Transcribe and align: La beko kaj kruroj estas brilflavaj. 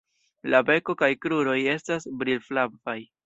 La 0.53 0.61
beko 0.69 0.95
kaj 1.01 1.09
kruroj 1.27 1.57
estas 1.75 2.09
brilflavaj. 2.23 2.99